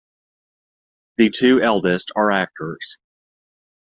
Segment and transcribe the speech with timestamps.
[1.17, 2.97] The two eldest are actors.